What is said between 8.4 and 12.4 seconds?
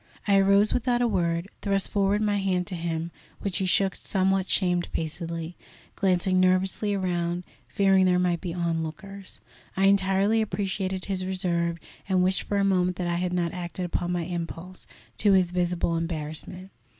be onlookers. I entirely appreciated his reserve, and